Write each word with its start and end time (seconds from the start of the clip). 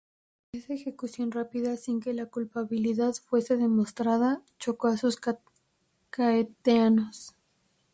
Esa 0.51 0.73
ejecución 0.73 1.29
rápida 1.29 1.77
sin 1.77 1.99
que 2.01 2.15
la 2.15 2.25
culpabilidad 2.25 3.13
fuese 3.13 3.55
demostrada, 3.55 4.41
chocó 4.57 4.87
a 4.87 4.97
sus 4.97 5.15
coetáneos. 6.09 7.35